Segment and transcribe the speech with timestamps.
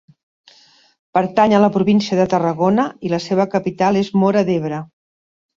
[1.17, 4.85] Pertany a la província de Tarragona i la seva capital és Móra d'Ebre.